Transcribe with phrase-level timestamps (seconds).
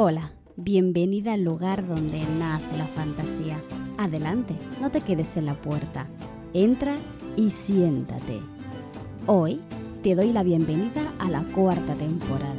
[0.00, 3.60] Hola, bienvenida al lugar donde nace la fantasía.
[3.96, 6.06] Adelante, no te quedes en la puerta.
[6.54, 6.94] Entra
[7.34, 8.38] y siéntate.
[9.26, 9.60] Hoy
[10.04, 12.54] te doy la bienvenida a la cuarta temporada.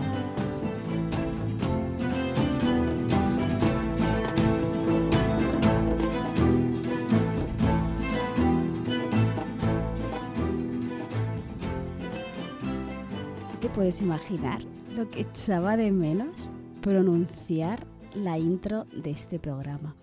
[13.61, 14.59] ¿Te puedes imaginar
[14.93, 16.49] lo que echaba de menos
[16.81, 19.95] pronunciar la intro de este programa?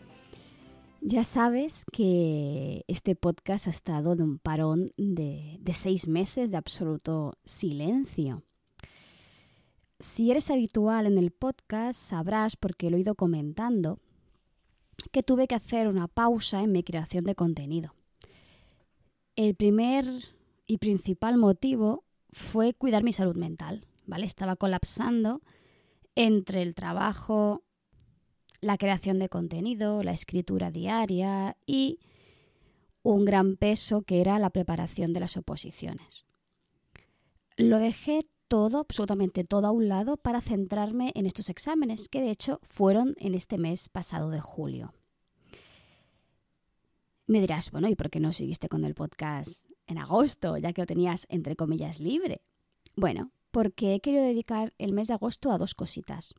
[1.01, 6.57] Ya sabes que este podcast ha estado en un parón de, de, seis meses de
[6.57, 8.43] absoluto silencio.
[10.01, 14.01] Si eres habitual en el podcast, sabrás, porque lo he ido comentando,
[15.13, 17.95] que tuve que hacer una pausa en mi creación de contenido.
[19.37, 20.07] El primer
[20.67, 24.27] y principal motivo fue cuidar mi salud mental, ¿vale?
[24.27, 25.41] Estaba colapsando
[26.17, 27.63] entre el trabajo,
[28.61, 32.01] la creación de contenido, la escritura diaria y
[33.03, 36.25] un gran peso que era la preparación de las oposiciones.
[37.57, 42.31] Lo dejé todo, absolutamente todo a un lado para centrarme en estos exámenes, que de
[42.31, 44.93] hecho fueron en este mes pasado de julio.
[47.27, 50.83] Me dirás, bueno, ¿y por qué no seguiste con el podcast en agosto, ya que
[50.83, 52.41] lo tenías entre comillas libre?
[52.95, 56.35] Bueno, porque he querido dedicar el mes de agosto a dos cositas.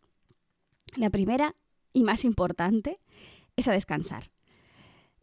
[0.96, 1.56] La primera
[1.92, 3.00] y más importante
[3.56, 4.26] es a descansar.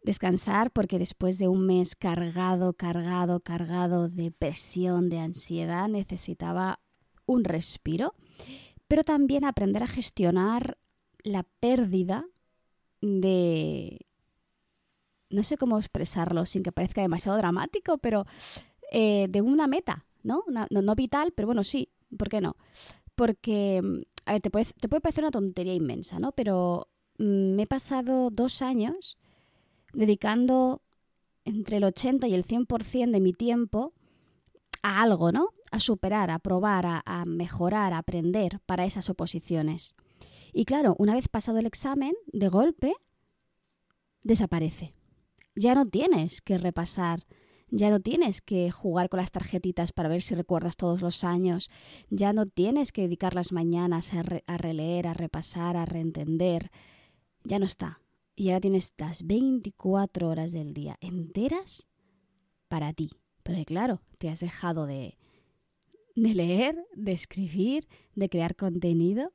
[0.03, 6.81] Descansar porque después de un mes cargado, cargado, cargado de presión, de ansiedad, necesitaba
[7.27, 8.13] un respiro,
[8.89, 10.77] pero también aprender a gestionar
[11.23, 12.25] la pérdida
[12.99, 14.05] de...
[15.29, 18.25] No sé cómo expresarlo sin que parezca demasiado dramático, pero
[18.91, 20.43] eh, de una meta, ¿no?
[20.47, 22.57] no, no vital, pero bueno, sí, ¿por qué no?
[23.15, 23.81] Porque
[24.25, 26.31] a ver, te puede, te puede parecer una tontería inmensa, ¿no?
[26.31, 29.17] Pero mm, me he pasado dos años
[29.93, 30.81] dedicando
[31.45, 33.93] entre el 80 y el 100% de mi tiempo
[34.81, 35.49] a algo, ¿no?
[35.71, 39.93] A superar, a probar, a, a, mejorar, a aprender para esas oposiciones.
[40.53, 42.93] Y claro, una vez pasado el examen, de golpe,
[44.23, 44.93] desaparece.
[45.55, 47.25] Ya no tienes que repasar
[47.69, 51.69] ya no tienes que jugar con las tarjetitas para ver si recuerdas todos los años.
[52.09, 56.71] Ya no tienes que dedicar las mañanas a, a releer, a repasar, a reentender.
[57.43, 58.01] Ya no está.
[58.35, 61.87] Y ahora tienes estas 24 horas del día enteras
[62.67, 63.09] para ti.
[63.43, 65.17] Pero claro, te has dejado de,
[66.15, 69.31] de leer, de escribir, de crear contenido.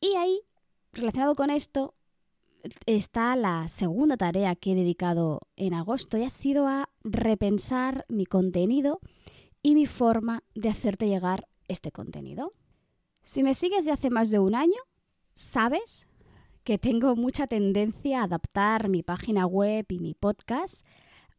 [0.00, 0.40] Y ahí,
[0.92, 1.94] relacionado con esto,
[2.86, 8.26] está la segunda tarea que he dedicado en agosto y ha sido a repensar mi
[8.26, 9.00] contenido
[9.62, 12.52] y mi forma de hacerte llegar este contenido.
[13.22, 14.80] Si me sigues de hace más de un año,
[15.34, 16.08] sabes
[16.64, 20.84] que tengo mucha tendencia a adaptar mi página web y mi podcast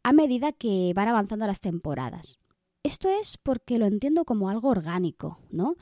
[0.03, 2.39] a medida que van avanzando las temporadas.
[2.83, 5.75] Esto es porque lo entiendo como algo orgánico, ¿no?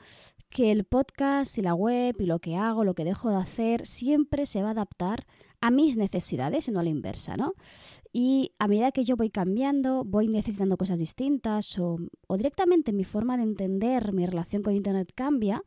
[0.50, 3.86] Que el podcast y la web y lo que hago, lo que dejo de hacer,
[3.86, 5.26] siempre se va a adaptar
[5.60, 7.54] a mis necesidades y no a la inversa, ¿no?
[8.12, 13.04] Y a medida que yo voy cambiando, voy necesitando cosas distintas o, o directamente mi
[13.04, 15.62] forma de entender mi relación con Internet cambia,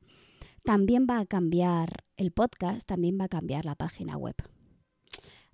[0.63, 4.35] también va a cambiar el podcast, también va a cambiar la página web.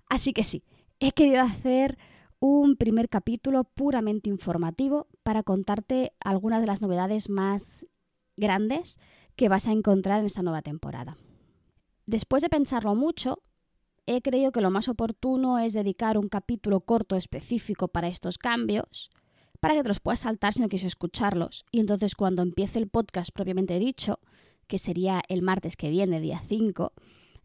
[0.08, 0.64] Así que sí,
[0.98, 1.98] he querido hacer
[2.40, 7.86] un primer capítulo puramente informativo para contarte algunas de las novedades más
[8.40, 8.98] grandes
[9.36, 11.16] que vas a encontrar en esta nueva temporada.
[12.06, 13.42] Después de pensarlo mucho,
[14.06, 19.10] he creído que lo más oportuno es dedicar un capítulo corto específico para estos cambios,
[19.60, 21.64] para que te los puedas saltar si no quieres escucharlos.
[21.70, 24.18] Y entonces cuando empiece el podcast propiamente dicho,
[24.66, 26.92] que sería el martes que viene, día 5,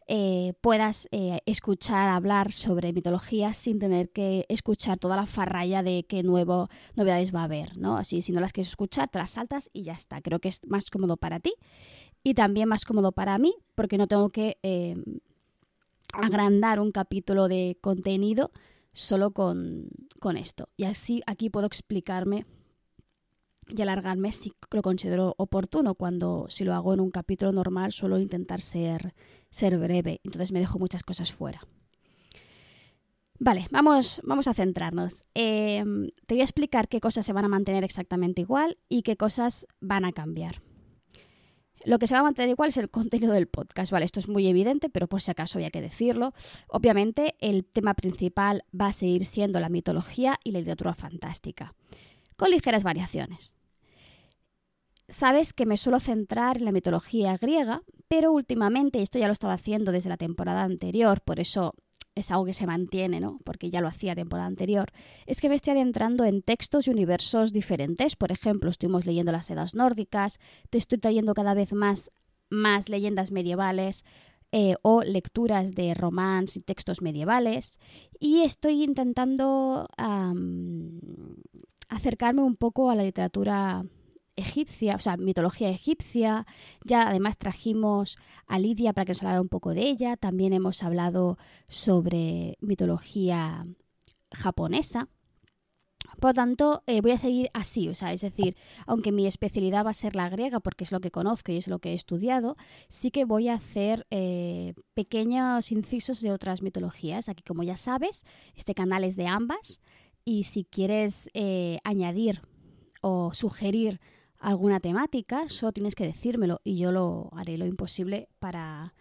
[0.08, 6.06] eh, puedas eh, escuchar hablar sobre mitología sin tener que escuchar toda la farralla de
[6.08, 7.98] qué nuevo novedades va a haber, ¿no?
[7.98, 10.22] Así, si no las quieres escuchar, te las saltas y ya está.
[10.22, 11.56] Creo que es más cómodo para ti
[12.24, 14.96] y también más cómodo para mí porque no tengo que eh,
[16.14, 18.52] agrandar un capítulo de contenido
[18.92, 19.90] solo con,
[20.20, 20.70] con esto.
[20.78, 22.46] Y así aquí puedo explicarme
[23.68, 25.96] y alargarme si lo considero oportuno.
[25.96, 29.14] Cuando si lo hago en un capítulo normal suelo intentar ser,
[29.50, 31.62] ser breve, entonces me dejo muchas cosas fuera.
[33.38, 35.26] Vale, vamos, vamos a centrarnos.
[35.36, 35.84] Eh,
[36.26, 39.68] te voy a explicar qué cosas se van a mantener exactamente igual y qué cosas
[39.82, 40.62] van a cambiar.
[41.84, 44.06] Lo que se va a mantener igual es el contenido del podcast, ¿vale?
[44.06, 46.34] Esto es muy evidente, pero por si acaso había que decirlo.
[46.68, 51.76] Obviamente, el tema principal va a seguir siendo la mitología y la literatura fantástica,
[52.38, 53.55] con ligeras variaciones.
[55.08, 59.34] Sabes que me suelo centrar en la mitología griega, pero últimamente, y esto ya lo
[59.34, 61.74] estaba haciendo desde la temporada anterior, por eso
[62.16, 63.40] es algo que se mantiene, ¿no?
[63.44, 64.92] Porque ya lo hacía temporada anterior,
[65.26, 68.16] es que me estoy adentrando en textos y universos diferentes.
[68.16, 72.10] Por ejemplo, estuvimos leyendo las edas nórdicas, te estoy trayendo cada vez más,
[72.50, 74.06] más leyendas medievales
[74.54, 77.80] eh, o lecturas de romance y textos medievales.
[78.18, 79.90] Y estoy intentando
[81.90, 83.86] acercarme un poco a la literatura
[84.36, 86.46] egipcia, o sea, mitología egipcia.
[86.84, 88.18] Ya además trajimos
[88.48, 90.18] a Lidia para que nos hablara un poco de ella.
[90.18, 91.38] También hemos hablado
[91.68, 93.66] sobre mitología
[94.32, 95.10] japonesa.
[96.20, 98.56] Por lo tanto, eh, voy a seguir así, o sea, es decir,
[98.86, 101.68] aunque mi especialidad va a ser la griega, porque es lo que conozco y es
[101.68, 102.56] lo que he estudiado,
[102.88, 107.28] sí que voy a hacer eh, pequeños incisos de otras mitologías.
[107.28, 108.24] Aquí, como ya sabes,
[108.56, 109.82] este canal es de ambas
[110.24, 112.42] y si quieres eh, añadir
[113.02, 114.00] o sugerir
[114.40, 118.94] alguna temática, solo tienes que decírmelo y yo lo haré lo imposible para,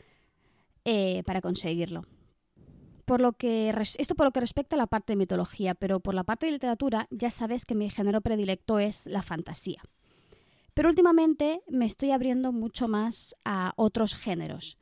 [0.84, 2.06] eh, para conseguirlo.
[3.04, 6.14] Por lo que, esto por lo que respecta a la parte de mitología, pero por
[6.14, 9.82] la parte de literatura ya sabes que mi género predilecto es la fantasía.
[10.72, 14.78] Pero últimamente me estoy abriendo mucho más a otros géneros.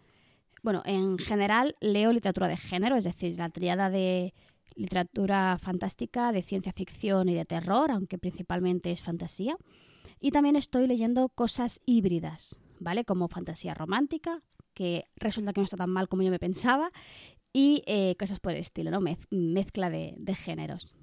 [0.63, 4.33] Bueno, en general leo literatura de género, es decir, la triada de
[4.77, 9.57] literatura fantástica, de ciencia ficción y de terror, aunque principalmente es fantasía.
[10.25, 13.05] Y también estoy leyendo cosas híbridas, ¿vale?
[13.05, 14.41] Como fantasía romántica,
[14.73, 16.93] que resulta que no está tan mal como yo me pensaba,
[17.53, 19.01] y eh, cosas por el estilo, ¿no?
[19.31, 20.95] mezcla de, géneros.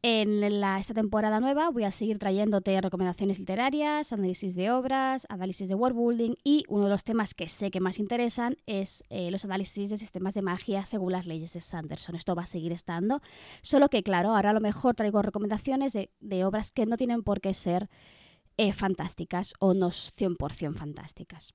[0.00, 5.74] En esta temporada nueva voy a seguir trayéndote recomendaciones literarias, análisis de obras, análisis de
[5.74, 9.90] worldbuilding y uno de los temas que sé que más interesan es eh, los análisis
[9.90, 12.16] de sistemas de magia según las leyes de Sanderson.
[12.16, 13.20] Esto va a seguir estando,
[13.60, 17.22] solo que claro, ahora a lo mejor traigo recomendaciones de, de obras que no tienen
[17.22, 17.90] por qué ser
[18.56, 21.52] eh, fantásticas o no 100% fantásticas.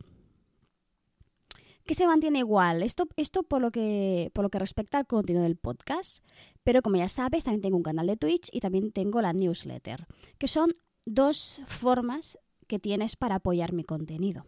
[1.86, 2.84] Que se mantiene igual.
[2.84, 6.24] Esto, esto por, lo que, por lo que respecta al contenido del podcast.
[6.64, 10.06] Pero como ya sabes, también tengo un canal de Twitch y también tengo la newsletter,
[10.38, 14.46] que son dos formas que tienes para apoyar mi contenido.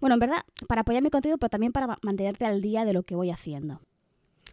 [0.00, 3.04] Bueno, en verdad, para apoyar mi contenido, pero también para mantenerte al día de lo
[3.04, 3.80] que voy haciendo.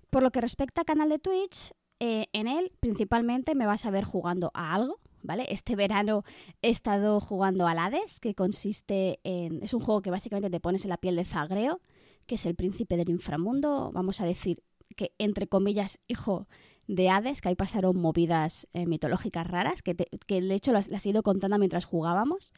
[0.10, 3.92] Por lo que respecta al canal de Twitch, eh, en él principalmente me vas a
[3.92, 5.46] ver jugando a algo, ¿vale?
[5.50, 6.24] Este verano
[6.62, 9.64] he estado jugando al Hades, que consiste en...
[9.64, 11.80] es un juego que básicamente te pones en la piel de Zagreo,
[12.26, 14.64] que es el príncipe del inframundo, vamos a decir
[14.96, 16.48] que entre comillas hijo
[16.88, 21.10] de Hades, que ahí pasaron movidas eh, mitológicas raras, que, que de hecho las, he
[21.10, 22.54] ido contando mientras jugábamos.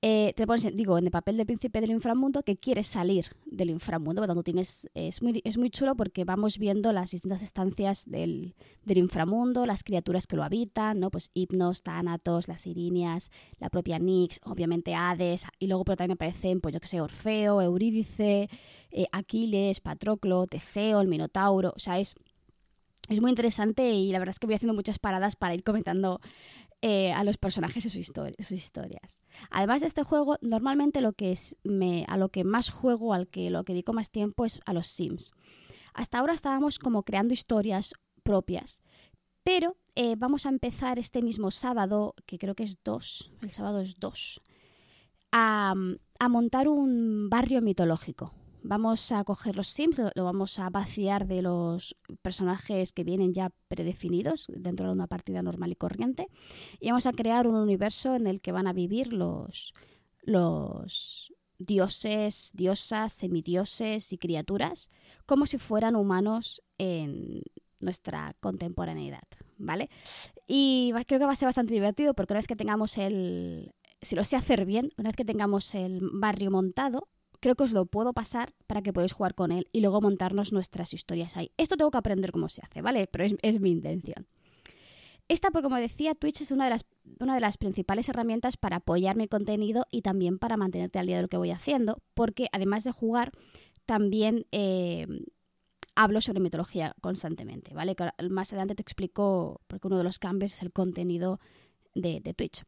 [0.00, 3.70] Eh, te pones, digo, en el papel del príncipe del inframundo que quieres salir del
[3.70, 4.22] inframundo.
[4.24, 8.54] Cuando tienes, es, muy, es muy chulo porque vamos viendo las distintas estancias del,
[8.84, 11.10] del, inframundo, las criaturas que lo habitan, ¿no?
[11.10, 16.60] Pues Hipnos, Tánatos, las Irinias, la propia Nix, obviamente Hades, y luego pero también aparecen,
[16.60, 18.48] pues yo que sé, Orfeo, Eurídice,
[18.92, 21.72] eh, Aquiles, Patroclo, Teseo, el Minotauro.
[21.74, 22.14] O sea, es,
[23.08, 26.20] es muy interesante y la verdad es que voy haciendo muchas paradas para ir comentando
[26.80, 29.20] eh, a los personajes y sus, historias.
[29.50, 33.92] Además de este juego, normalmente a lo que más juego, al que lo que dedico
[33.92, 35.32] más tiempo es a los Sims.
[35.92, 38.80] Hasta ahora estábamos como creando historias propias,
[39.42, 43.80] pero eh, vamos a empezar este mismo sábado, que creo que es 2, el sábado
[43.80, 44.40] es 2,
[45.32, 45.74] a
[46.28, 48.32] montar un barrio mitológico.
[48.62, 53.50] Vamos a coger los sims, lo, vamos a vaciar de los personajes que vienen ya
[53.68, 56.28] predefinidos dentro de una partida normal y corriente
[56.80, 59.72] y vamos a crear un universo en el que van a vivir los,
[60.22, 64.90] los dioses, diosas, semidioses y criaturas
[65.26, 67.42] como si fueran humanos en
[67.80, 69.22] nuestra contemporaneidad,
[69.56, 69.88] ¿vale?
[70.46, 73.72] Y creo que va a ser bastante divertido porque una vez que tengamos el,
[74.02, 77.08] si lo sé hacer bien, una vez que tengamos el barrio montado,
[77.40, 80.52] creo que os lo puedo pasar para que podáis jugar con él y luego montarnos
[80.52, 81.50] nuestras historias ahí.
[81.56, 83.06] Esto tengo que aprender cómo se hace, ¿vale?
[83.06, 84.26] Pero es, mi intención.
[85.28, 86.86] Esta, por como decía, Twitch es una de, las,
[87.20, 91.16] una de las principales herramientas para apoyar mi contenido y también para mantenerte al día
[91.16, 93.32] de lo que voy haciendo, porque además de jugar,
[93.84, 95.06] también eh,
[95.94, 97.94] hablo sobre mitología constantemente, ¿vale?
[98.30, 101.40] Más adelante te explico, porque uno de los cambios es el contenido
[101.94, 102.64] de Twitch.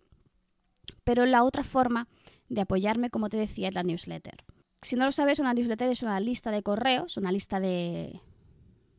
[1.04, 2.08] Pero la otra forma
[2.48, 4.44] de apoyarme, como te decía, es la newsletter
[4.82, 8.20] si no lo sabes, una newsletter es una lista de correos, una lista de,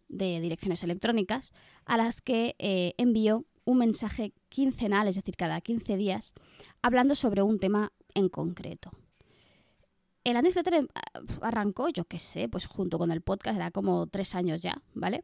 [0.07, 1.53] direcciones electrónicas
[1.85, 6.33] a las que eh, envío un mensaje quincenal, es decir, cada 15 días,
[6.81, 8.91] hablando sobre un tema en concreto.
[10.23, 10.87] En la newsletter eh,
[11.41, 15.21] arrancó, yo qué sé, pues junto con el podcast, era como tres años ya, ¿vale?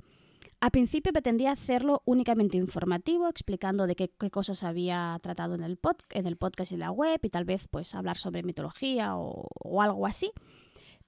[0.60, 5.80] Al principio pretendía hacerlo únicamente informativo, explicando de qué, cosas había tratado en el,
[6.10, 9.82] en el podcast y en la web y tal vez pues hablar sobre mitología o,
[9.82, 10.32] algo así.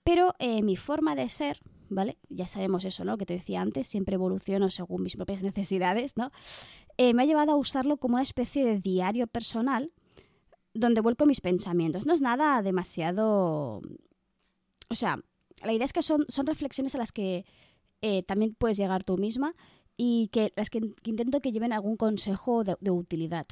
[0.04, 1.60] Pero eh, mi forma de ser,
[1.90, 2.20] ¿vale?
[2.30, 3.18] Ya sabemos eso, ¿no?
[3.18, 6.32] Que te decía antes, siempre evoluciono según mis propias necesidades, ¿no?
[6.98, 9.92] Eh, me ha llevado a usarlo como una especie de diario personal
[10.76, 12.06] donde vuelco mis pensamientos.
[12.06, 13.82] No es nada demasiado...
[14.92, 15.20] O sea,
[15.64, 17.46] la idea es que son, son reflexiones a las que
[18.02, 19.56] eh, también puedes llegar tú misma
[19.98, 23.46] y que las que, intento que lleven algún consejo de, utilidad.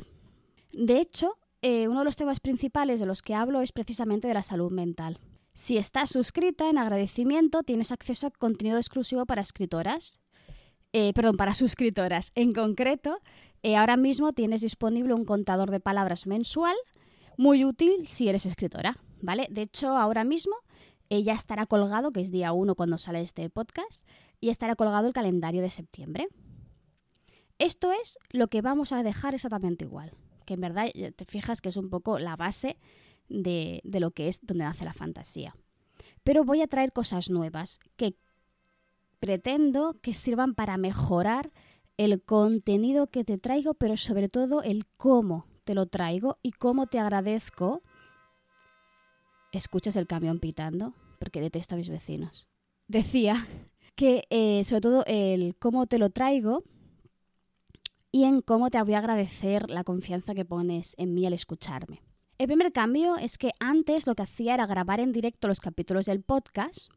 [0.72, 4.34] De hecho, eh, uno de los temas principales de los que hablo es precisamente de
[4.34, 5.20] la salud mental.
[5.54, 10.20] Si estás suscrita, en agradecimiento tienes acceso a contenido exclusivo para escritoras.
[10.94, 12.32] Eh, perdón, para suscriptoras.
[12.36, 13.18] En concreto,
[13.76, 16.76] ahora mismo tienes disponible un contador de palabras mensual,
[17.38, 19.48] muy útil si eres escritora, ¿vale?
[19.52, 20.56] De hecho, ahora mismo
[21.10, 24.08] ya estará colgado, que es día 1 cuando sale este podcast,
[24.40, 26.28] y estará colgado el calendario de septiembre.
[27.60, 30.12] Esto es lo que vamos a dejar exactamente igual,
[30.46, 32.78] que en verdad te fijas que es un poco la base
[33.30, 35.56] de, de lo que es donde nace la fantasía.
[36.24, 38.16] Pero voy a traer cosas nuevas que
[39.20, 41.52] pretendo que sirvan para mejorar
[41.98, 46.88] el contenido que te traigo, pero sobre todo el cómo te lo traigo y cómo
[46.88, 47.82] te agradezco.
[49.58, 50.94] ¿Escuchas el camión pitando?
[51.18, 52.46] Porque detesto a mis vecinos.
[52.88, 53.48] Decía
[53.96, 56.64] que eh, sobre todo el cómo te lo traigo
[58.12, 62.04] y en cómo te voy a agradecer la confianza que pones en mí al escucharme.
[62.38, 66.06] El primer cambio es que antes lo que hacía era grabar en directo los capítulos
[66.06, 66.92] del podcast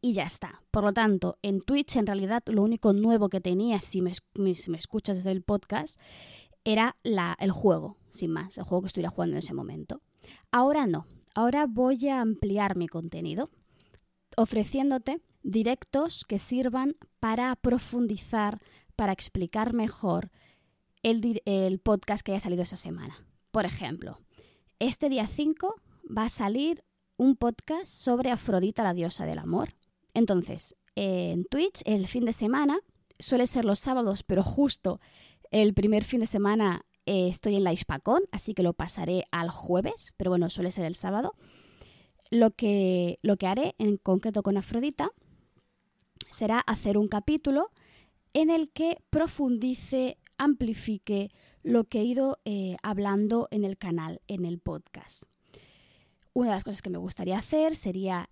[0.00, 0.64] y ya está.
[0.72, 4.50] Por lo tanto, en Twitch en realidad lo único nuevo que tenía, si me, me
[4.76, 6.00] escuchas desde el podcast,
[6.64, 10.02] era la, el juego, sin más, el juego que estuviera jugando en ese momento.
[10.50, 13.50] Ahora no, ahora voy a ampliar mi contenido
[14.36, 18.60] ofreciéndote directos que sirvan para profundizar,
[18.96, 20.30] para explicar mejor
[21.02, 23.26] el, podcast que haya salido esa semana.
[23.50, 24.18] Por ejemplo,
[24.78, 25.74] este día 5
[26.16, 26.84] va a salir
[27.16, 29.74] un podcast sobre Afrodita, la diosa del amor.
[30.14, 32.78] Entonces, en Twitch, el fin de semana,
[33.18, 35.00] suele ser los sábados, pero justo
[35.50, 39.50] el primer fin de semana eh, estoy en la Hispacón, así que lo pasaré al
[39.50, 41.34] jueves, pero bueno, suele ser el sábado.
[42.30, 45.10] Lo que, lo que haré en concreto con Afrodita
[46.30, 47.72] será hacer un capítulo
[48.32, 51.32] en el que profundice, amplifique
[51.64, 55.24] lo que he ido eh, hablando en el canal, en el podcast.
[56.32, 58.30] Una de las cosas que me gustaría hacer sería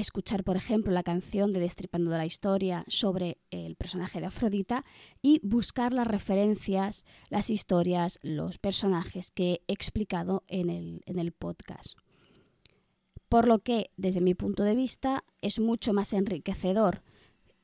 [0.00, 4.84] escuchar, por ejemplo, la canción de Destripando de la Historia sobre el personaje de Afrodita
[5.22, 11.32] y buscar las referencias, las historias, los personajes que he explicado en el, en el
[11.32, 11.98] podcast.
[13.28, 17.02] Por lo que, desde mi punto de vista, es mucho más enriquecedor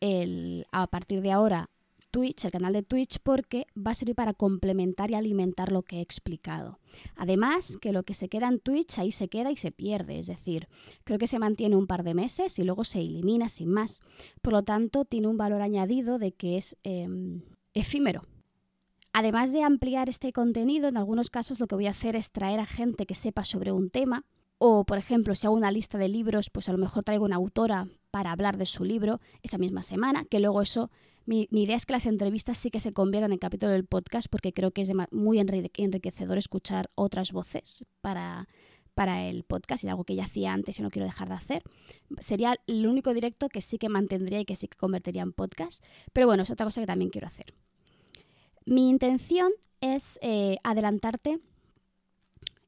[0.01, 1.71] el, a partir de ahora
[2.12, 5.97] Twitch, el canal de Twitch, porque va a servir para complementar y alimentar lo que
[5.97, 6.78] he explicado.
[7.16, 10.26] Además, que lo que se queda en Twitch ahí se queda y se pierde, es
[10.26, 10.69] decir,
[11.02, 14.00] creo que se mantiene un par de meses y luego se elimina sin más.
[14.42, 17.42] Por lo tanto, tiene un valor añadido de que es em,
[17.75, 18.23] efímero.
[19.14, 22.61] Además de ampliar este contenido, en algunos casos lo que voy a hacer es traer
[22.61, 24.25] a gente que sepa sobre un tema
[24.64, 27.35] o, por ejemplo, si hago una lista de libros, pues a lo mejor traigo una
[27.35, 30.88] autora para hablar de su libro esa misma semana, que luego eso,
[31.26, 34.52] mi, idea es que las entrevistas sí que se conviertan en capítulo del podcast porque
[34.52, 38.47] creo que es muy enriquecedor escuchar otras voces para,
[38.95, 41.64] para el podcast y algo que ya hacía antes y no quiero dejar de hacer.
[42.21, 45.85] Sería el único directo que sí que mantendría y que sí que convertiría en podcast,
[46.12, 47.52] pero bueno, es otra cosa que también quiero hacer.
[48.64, 49.50] Mi intención
[49.81, 51.40] es eh, adelantarte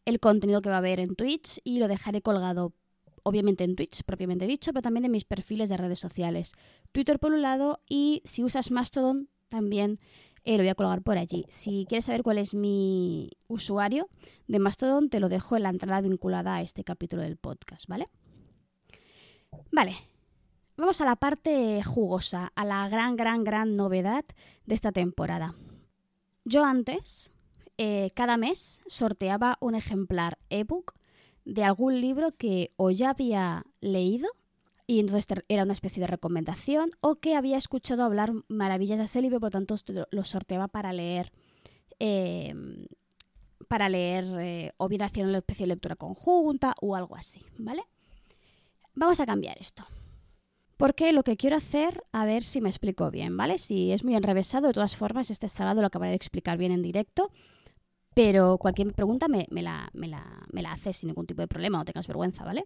[0.04, 2.72] el contenido que va a haber en Twitch y lo dejaré colgado
[3.22, 6.52] obviamente en Twitch, propiamente dicho, pero también en mis perfiles de redes sociales.
[6.92, 9.98] Twitter por un lado y si usas Mastodon también
[10.44, 11.46] eh, lo voy a colgar por allí.
[11.48, 14.08] Si quieres saber cuál es mi usuario
[14.46, 18.06] de Mastodon, te lo dejo en la entrada vinculada a este capítulo del podcast, ¿vale?
[19.72, 19.96] Vale,
[20.76, 24.24] vamos a la parte jugosa, a la gran, gran, gran novedad
[24.66, 25.54] de esta temporada.
[26.44, 27.32] Yo antes
[27.78, 30.94] eh, cada mes sorteaba un ejemplar ebook
[31.44, 34.28] de algún libro que o ya había leído
[34.86, 39.22] y entonces era una especie de recomendación o que había escuchado hablar maravillas de ese
[39.22, 39.76] libro, por lo tanto
[40.10, 41.32] lo sorteaba para leer.
[41.98, 42.86] Em,
[43.68, 47.82] para leer eh, o bien haciendo una especie de lectura conjunta o algo así, ¿vale?
[48.94, 49.84] Vamos a cambiar esto.
[50.76, 53.58] Porque lo que quiero hacer, a ver si me explico bien, ¿vale?
[53.58, 56.82] Si es muy enrevesado, de todas formas, este sábado lo acabaré de explicar bien en
[56.82, 57.30] directo.
[58.14, 61.78] Pero cualquier pregunta me, la, me, la, me la haces sin ningún tipo de problema,
[61.78, 62.64] no tengas vergüenza, ¿vale?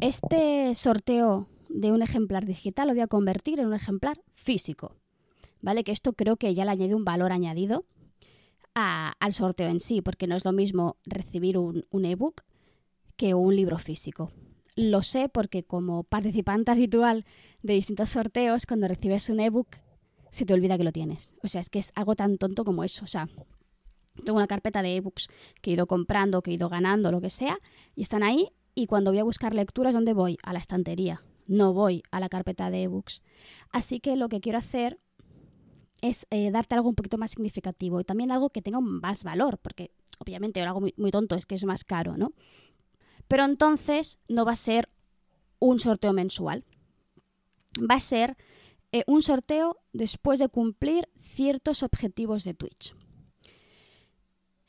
[0.00, 4.96] Este sorteo de un ejemplar digital lo voy a convertir en un ejemplar físico.
[5.60, 5.82] ¿Vale?
[5.82, 7.84] Que esto creo que ya le añade un valor añadido
[8.74, 12.42] al sorteo en sí, porque no es lo mismo recibir un, un ebook
[13.16, 14.30] que un libro físico.
[14.76, 17.24] Lo sé porque como participante habitual
[17.62, 19.66] de distintos sorteos, cuando recibes un ebook,
[20.30, 21.34] se te olvida que lo tienes.
[21.42, 23.04] O sea, es que es algo tan tonto como eso.
[23.04, 23.28] O sea,
[24.24, 25.28] tengo una carpeta de ebooks
[25.60, 27.58] que he ido comprando, que he ido ganando, lo que sea,
[27.94, 28.50] y están ahí.
[28.74, 30.38] Y cuando voy a buscar lecturas, ¿dónde voy?
[30.42, 31.22] A la estantería.
[31.46, 33.22] No voy a la carpeta de ebooks.
[33.70, 34.98] Así que lo que quiero hacer
[36.00, 39.58] es eh, darte algo un poquito más significativo y también algo que tenga más valor,
[39.58, 42.32] porque obviamente algo muy, muy tonto es que es más caro, ¿no?
[43.26, 44.88] Pero entonces no va a ser
[45.58, 46.64] un sorteo mensual.
[47.78, 48.36] Va a ser
[48.92, 52.94] eh, un sorteo después de cumplir ciertos objetivos de Twitch.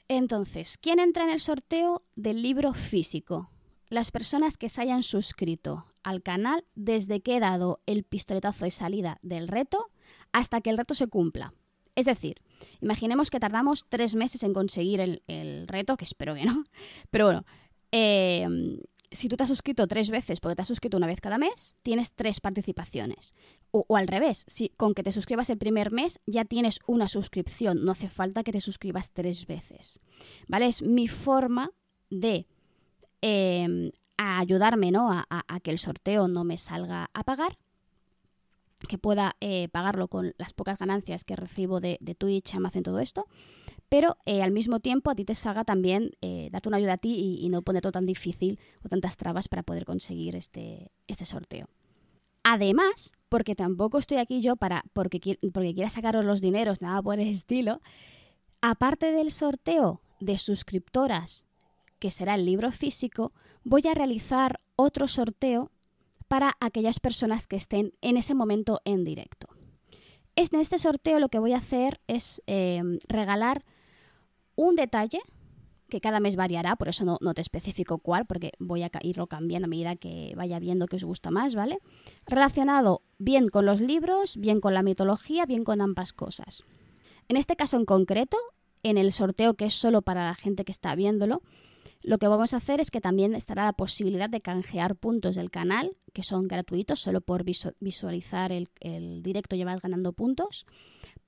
[0.10, 3.50] Entonces, ¿quién entra en el sorteo del libro físico?
[3.88, 8.72] Las personas que se hayan suscrito al canal desde que he dado el pistoletazo de
[8.72, 9.90] salida del reto
[10.34, 11.54] hasta que el reto se cumpla.
[11.96, 12.42] Es decir,
[12.82, 16.64] imaginemos que tardamos tres meses en conseguir el, reto, que espero que no,
[17.10, 17.46] pero bueno,
[17.92, 18.80] Em,
[19.12, 21.76] si tú te has suscrito tres veces, porque te has suscrito una vez cada mes,
[21.82, 23.34] tienes tres participaciones.
[23.72, 27.84] O, al revés, si con que te suscribas el primer mes ya tienes una suscripción,
[27.84, 30.00] no hace falta que te suscribas tres veces.
[30.48, 30.68] ¿Vale?
[30.68, 31.72] Es mi forma
[32.10, 32.48] de
[33.22, 35.12] em, ayudarme ¿no?
[35.12, 37.58] a, que el sorteo no me salga a pagar
[38.88, 43.00] que pueda eh, pagarlo con las pocas ganancias que recibo de, de Twitch, Amazon, todo
[43.00, 43.28] esto,
[43.90, 46.98] pero eh, al mismo tiempo a ti te salga también eh, darte una ayuda a
[46.98, 51.26] ti y, no poner todo tan difícil o tantas trabas para poder conseguir este, este
[51.26, 51.68] sorteo.
[52.44, 55.20] Además, porque tampoco estoy aquí yo para porque,
[55.52, 57.82] porque quiera sacaros los dineros, nada por el estilo,
[58.62, 61.46] aparte del sorteo de suscriptoras,
[61.98, 65.72] que será el libro físico, voy a realizar otro sorteo
[66.28, 69.48] para aquellas personas que estén en ese momento en directo.
[70.36, 73.66] En este sorteo lo que voy a hacer es eh, regalar
[74.60, 75.22] un detalle
[75.90, 79.66] que cada mes variará, por eso no, te especifico cuál, porque voy a irlo cambiando
[79.66, 81.80] a medida que vaya viendo que os gusta más, ¿vale?
[82.28, 86.64] Relacionado bien con los libros, bien con la mitología, bien con ambas cosas.
[87.28, 88.38] En este caso en concreto,
[88.84, 91.42] en el sorteo que es solo para la gente que está viéndolo,
[92.02, 95.52] lo que vamos a hacer es que también estará la posibilidad de canjear puntos del
[95.52, 98.70] canal, que son gratuitos, solo por visualizar el,
[99.22, 100.66] directo llevas ganando puntos,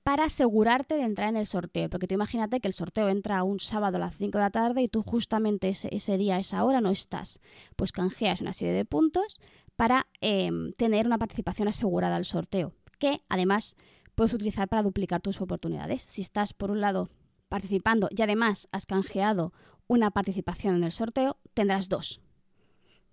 [0.02, 1.90] para asegurarte de entrar en el sorteo.
[1.90, 4.82] Porque tú imagínate que el sorteo entra un sábado a las 5 de la tarde
[4.82, 7.40] y tú justamente ese, día, esa hora no estás.
[7.76, 9.40] Pues canjeas una serie de puntos
[9.76, 13.76] para em, tener una participación asegurada al sorteo, que además
[14.14, 16.00] puedes utilizar para duplicar tus oportunidades.
[16.02, 17.10] Si estás, por un lado,
[17.52, 19.52] participando y además has canjeado
[19.92, 22.22] una participación en el sorteo, tendrás dos.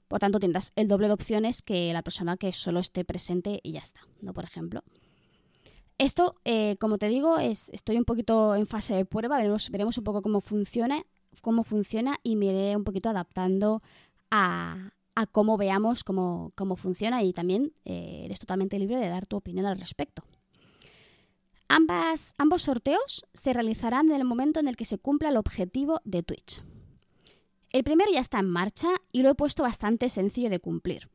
[0.08, 3.74] Por tanto, tendrás el doble de opciones que la persona que solo esté presente y
[3.74, 4.34] ya está, ¿no?
[4.34, 4.82] Por ejemplo.
[5.98, 9.98] Esto, eh, como te digo, es, estoy un poquito en fase de prueba, veremos, veremos
[9.98, 11.04] un poco cómo funciona,
[11.42, 13.84] cómo funciona y me iré un poquito adaptando
[14.32, 14.92] a,
[15.34, 19.78] cómo veamos cómo, funciona y también eh, eres totalmente libre de dar tu opinión al
[19.78, 20.24] respecto.
[21.72, 26.02] Ambas, ambos sorteos se realizarán en el momento en el que se cumpla el objetivo
[26.04, 26.64] de Twitch.
[27.70, 31.10] El primero ya está en marcha y lo he puesto bastante sencillo de cumplir.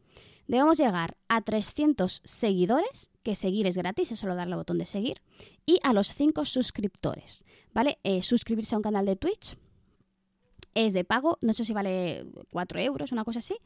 [0.47, 4.87] Debemos llegar a 300 seguidores, que seguir es gratis, es solo darle al botón de
[4.87, 5.23] seguir,
[5.67, 7.45] y a los 5 suscriptores.
[7.73, 7.99] ¿Vale?
[8.05, 9.57] Eh, suscribirse a un canal de Twitch
[10.75, 13.57] es de pago, no sé si vale 4 euros, una cosa así,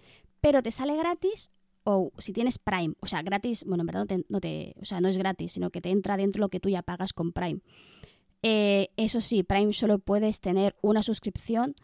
[0.41, 1.51] pero te sale gratis
[1.85, 5.09] o si tienes Prime, o sea, gratis, bueno, en verdad no te, o sea, no
[5.09, 7.61] es gratis, sino que te entra dentro lo que tú ya pagas con Prime.
[8.43, 11.75] Eh, eso sí, Prime solo puedes tener una suscripción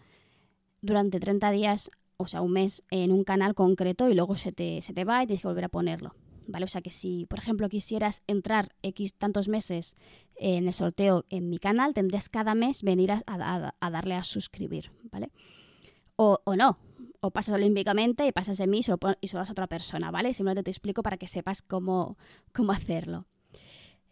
[0.81, 4.83] durante 30 días, o sea, un mes en un canal concreto y luego se te,
[4.83, 6.15] se te va y tienes que volver a ponerlo.
[6.47, 6.67] ¿Vale?
[6.67, 9.97] O sea que si, por ejemplo, quisieras entrar X tantos meses
[10.37, 15.31] en el sorteo en mi canal, tendrías cada mes venir a, darle a suscribir, ¿vale?
[16.17, 16.79] O, o no,
[17.25, 20.35] o pasas olímpicamente y pasas de mí y solo, y das a otra persona, ¿vale?
[20.35, 22.19] Simplemente te explico para que sepas cómo,
[22.53, 23.27] cómo hacerlo.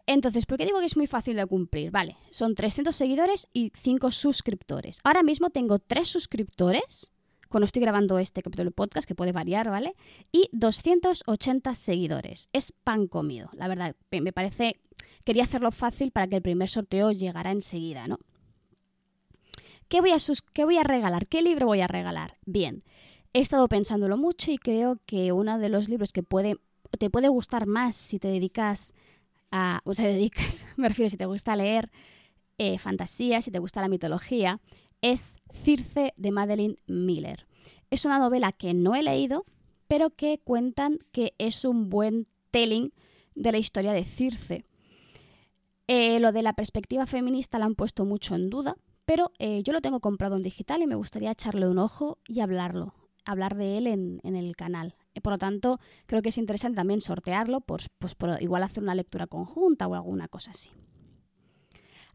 [0.05, 1.91] Entonces, ¿por qué digo que es muy fácil de cumplir?
[1.91, 4.99] Vale, son 300 seguidores y 5 suscriptores.
[5.03, 7.11] Ahora mismo tengo 3 suscriptores,
[7.49, 9.95] cuando estoy grabando este capítulo de podcast, que puede variar, ¿vale?
[10.31, 12.49] Y 280 seguidores.
[12.51, 13.95] Es pan comido, la verdad.
[14.09, 14.81] Me parece,
[15.23, 18.17] quería hacerlo fácil para que el primer sorteo llegara enseguida, ¿no?
[19.93, 20.17] ¿Qué voy, a
[20.53, 21.27] ¿Qué voy a regalar?
[21.27, 22.39] ¿Qué libro voy a regalar?
[22.47, 22.83] Bien,
[23.31, 26.23] he estado pensándolo mucho y creo que uno de los libros que
[26.97, 28.95] te puede gustar más si te dedicas
[29.51, 29.81] a...
[29.83, 31.91] o te dedicas, me refiero si te gusta leer
[32.57, 34.59] eh, fantasía, si te gusta la mitología,
[35.03, 37.45] es Circe de Madeline Miller.
[37.91, 39.45] Es una novela que no he leído,
[39.87, 42.93] pero que cuentan que es un buen telling
[43.35, 44.65] de la historia de Circe.
[45.85, 48.75] Eh, lo de la perspectiva feminista la han puesto mucho en duda,
[49.05, 52.39] pero eh, yo lo tengo comprado en digital y me gustaría echarle un ojo y
[52.39, 52.93] hablarlo,
[53.25, 54.95] hablar de él en, el canal.
[55.13, 58.83] Eh, por lo tanto, creo que es interesante también sortearlo, pues, pues por igual hacer
[58.83, 60.69] una lectura conjunta o alguna cosa así.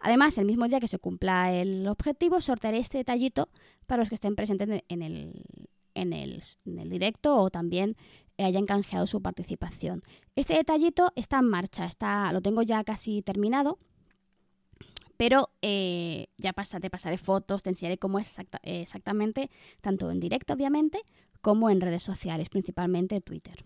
[0.01, 3.49] Además, el mismo día que se cumpla el objetivo, sortearé este detallito
[3.87, 5.45] para los que estén presentes en el,
[5.95, 7.97] en el, directo o también
[8.39, 10.03] hayan canjeado su participación.
[10.37, 13.79] Este detallito está en marcha, está, lo tengo ya casi terminado,
[15.19, 19.51] pero eh, ya te pasaré fotos, te enseñaré cómo es exactamente,
[19.83, 21.03] tanto en directo obviamente,
[21.43, 23.65] como en redes sociales, principalmente Twitter.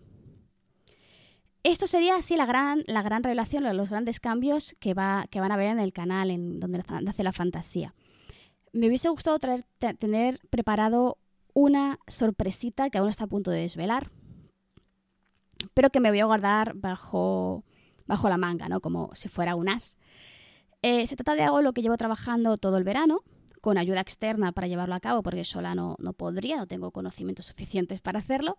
[1.61, 5.51] Esto sería así la gran, la gran revelación, los grandes cambios que, va, que van
[5.51, 7.93] a ver en el canal, en donde nace la fantasía.
[8.73, 9.37] Me hubiese gustado
[9.77, 11.19] tener preparado
[11.53, 14.09] una sorpresita que aún está a punto de desvelar,
[15.75, 17.63] pero que me voy a guardar bajo,
[18.07, 18.81] bajo la manga, ¿no?
[18.81, 19.97] Como si fuera un as.
[20.83, 23.23] Eh, se trata de algo lo que llevo trabajando todo el verano,
[23.61, 27.45] con ayuda externa para llevarlo a cabo, porque sola no, no podría, no tengo conocimientos
[27.45, 28.57] suficientes para hacerlo.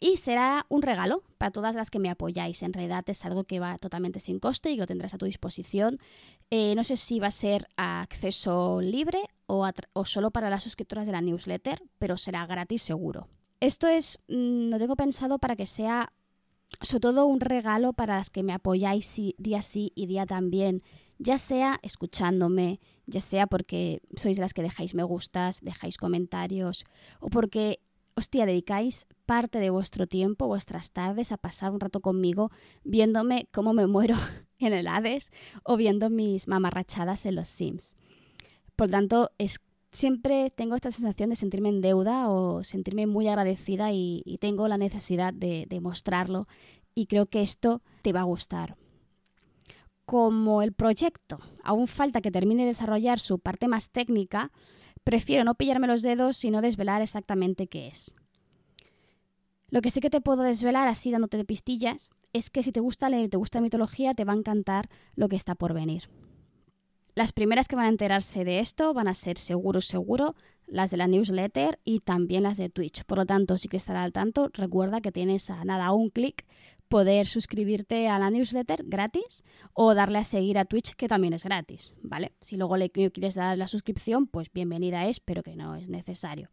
[0.00, 2.64] Y será un regalo para todas las que me apoyáis.
[2.64, 5.26] En realidad es algo que va totalmente sin coste y que lo tendrás a tu
[5.26, 5.98] disposición.
[6.50, 11.06] Eh, no sé si va a ser acceso libre o, o, solo para las suscriptoras
[11.06, 13.28] de la newsletter, pero será gratis seguro.
[13.60, 16.12] Esto es, mm, lo tengo pensado para que sea
[16.80, 20.82] sobre todo un regalo para las que me apoyáis día sí y día también,
[21.22, 26.84] ya sea escuchándome, ya sea porque sois las que dejáis me gustas, dejáis comentarios
[27.20, 27.78] o porque,
[28.16, 32.50] hostia, dedicáis parte de vuestro tiempo, vuestras tardes a pasar un rato conmigo
[32.82, 34.16] viéndome cómo me muero
[34.58, 35.30] en el Hades
[35.62, 37.96] o viendo mis mamarrachadas en los Sims.
[38.74, 39.30] Por tanto,
[39.92, 44.78] siempre tengo esta sensación de sentirme en deuda o sentirme muy agradecida y, tengo la
[44.78, 46.48] necesidad de, de mostrarlo
[46.96, 48.76] y creo que esto te va a gustar
[50.04, 54.52] como el proyecto aún falta que termine de desarrollar su parte más técnica,
[55.04, 58.14] prefiero no pillarme los dedos sino desvelar exactamente qué es.
[59.68, 62.80] Lo que sí que te puedo desvelar así dándote de pistillas es que si te
[62.80, 66.10] gusta leer y te gusta mitología te va a encantar lo que está por venir.
[67.14, 70.34] Las primeras que van a enterarse de esto van a ser seguro, seguro,
[70.66, 73.04] las de la newsletter y también las de Twitch.
[73.04, 76.46] Por lo tanto, si quieres estar al tanto, recuerda que tienes a nada un clic
[76.92, 81.42] poder suscribirte a la newsletter gratis o darle a seguir a Twitch, que también es
[81.42, 82.32] gratis, ¿vale?
[82.42, 86.50] Si luego le quieres dar la suscripción, pues bienvenida es, pero que no es necesario.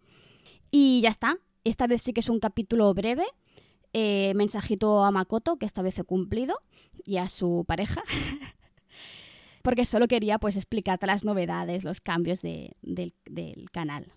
[0.71, 1.37] Y ya está.
[1.65, 3.25] Esta vez sí que es un capítulo breve.
[3.91, 6.57] Eh, mensajito a Makoto, que esta vez he cumplido,
[7.03, 8.01] y a su pareja.
[9.61, 14.13] porque solo quería pues explicarte las novedades, los cambios del canal.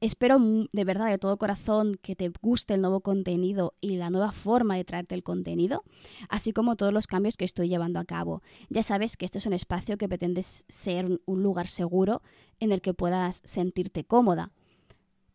[0.00, 4.32] Espero de verdad de todo corazón que te guste el nuevo contenido y la nueva
[4.32, 5.84] forma de traerte el contenido,
[6.30, 8.42] así como todos los cambios que estoy llevando a cabo.
[8.70, 12.22] Ya sabes que este es un espacio que pretendes ser un lugar seguro
[12.60, 14.52] en el que puedas sentirte cómoda.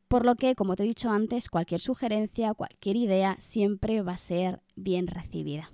[0.08, 4.18] Por lo que, como te he dicho antes, cualquier sugerencia, cualquier idea siempre va a
[4.18, 5.72] ser bien recibida.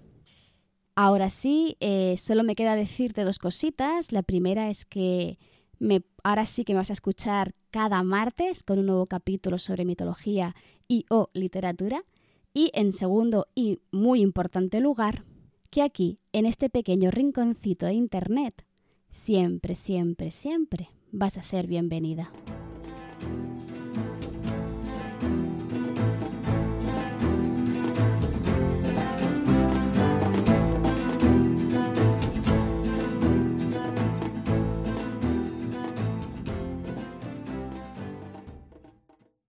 [0.96, 4.12] Ahora sí, eh, solo me queda decirte dos cositas.
[4.12, 5.40] La primera es que
[6.24, 10.56] ahora sí que me vas a escuchar cada martes con un nuevo capítulo sobre mitología
[10.88, 12.04] y o literatura.
[12.54, 15.24] Y en segundo y muy importante lugar,
[15.70, 18.66] que aquí, en este pequeño rinconcito de Internet,
[19.10, 22.32] siempre, siempre, siempre vas a ser bienvenida.